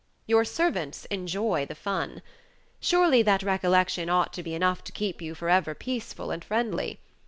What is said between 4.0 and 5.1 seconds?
ought to be enough to